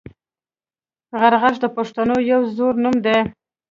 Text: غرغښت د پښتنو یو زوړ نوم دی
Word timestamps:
غرغښت 1.19 1.59
د 1.63 1.65
پښتنو 1.77 2.15
یو 2.31 2.41
زوړ 2.55 2.73
نوم 2.83 2.95
دی 3.05 3.17